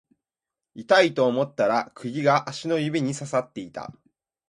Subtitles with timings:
[0.73, 3.93] 痛いと思ったら釘が足の指に刺さっていた